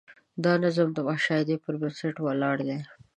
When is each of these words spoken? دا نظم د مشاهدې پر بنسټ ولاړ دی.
دا 0.43 0.53
نظم 0.63 0.87
د 0.93 0.99
مشاهدې 1.09 1.55
پر 1.63 1.73
بنسټ 1.81 2.15
ولاړ 2.21 2.57
دی. 2.67 2.79